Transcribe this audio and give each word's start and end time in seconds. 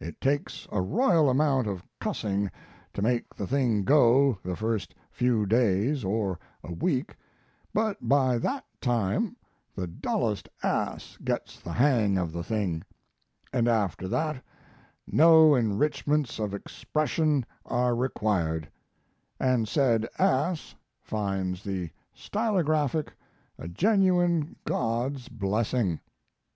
It 0.00 0.20
takes 0.20 0.68
a 0.70 0.82
royal 0.82 1.30
amount 1.30 1.66
of 1.66 1.82
cussing 1.98 2.50
to 2.92 3.00
make 3.00 3.34
the 3.34 3.46
thing 3.46 3.84
go 3.84 4.36
the 4.44 4.54
first 4.54 4.94
few 5.10 5.46
days 5.46 6.04
or 6.04 6.38
a 6.62 6.74
week, 6.74 7.16
but 7.72 8.06
by 8.06 8.36
that 8.36 8.66
time 8.82 9.34
the 9.74 9.86
dullest 9.86 10.46
ass 10.62 11.16
gets 11.24 11.58
the 11.58 11.72
hang 11.72 12.18
of 12.18 12.32
the 12.32 12.44
thing, 12.44 12.82
and 13.50 13.66
after 13.66 14.06
that 14.08 14.44
no 15.06 15.54
enrichments 15.56 16.38
of 16.38 16.52
expression 16.52 17.46
are 17.64 17.94
required, 17.96 18.68
and 19.40 19.66
said 19.68 20.06
ass 20.18 20.74
finds 21.00 21.64
the 21.64 21.88
stylographic 22.12 23.14
a 23.58 23.68
genuine 23.68 24.54
God's 24.66 25.28
blessing. 25.28 25.98